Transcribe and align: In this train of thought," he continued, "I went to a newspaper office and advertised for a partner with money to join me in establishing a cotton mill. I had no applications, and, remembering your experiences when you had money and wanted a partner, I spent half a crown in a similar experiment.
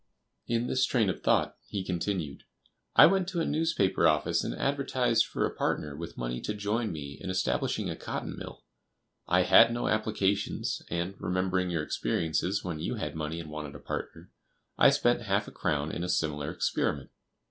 In 0.47 0.65
this 0.65 0.87
train 0.87 1.11
of 1.11 1.21
thought," 1.21 1.57
he 1.67 1.83
continued, 1.85 2.41
"I 2.95 3.05
went 3.05 3.27
to 3.27 3.39
a 3.39 3.45
newspaper 3.45 4.07
office 4.07 4.43
and 4.43 4.51
advertised 4.55 5.27
for 5.27 5.45
a 5.45 5.53
partner 5.53 5.95
with 5.95 6.17
money 6.17 6.41
to 6.41 6.55
join 6.55 6.91
me 6.91 7.19
in 7.21 7.29
establishing 7.29 7.87
a 7.87 7.95
cotton 7.95 8.35
mill. 8.35 8.63
I 9.27 9.43
had 9.43 9.71
no 9.71 9.87
applications, 9.89 10.81
and, 10.89 11.13
remembering 11.19 11.69
your 11.69 11.83
experiences 11.83 12.63
when 12.63 12.79
you 12.79 12.95
had 12.95 13.13
money 13.15 13.39
and 13.39 13.51
wanted 13.51 13.75
a 13.75 13.79
partner, 13.79 14.31
I 14.75 14.89
spent 14.89 15.21
half 15.21 15.47
a 15.47 15.51
crown 15.51 15.91
in 15.91 16.03
a 16.03 16.09
similar 16.09 16.49
experiment. 16.49 17.11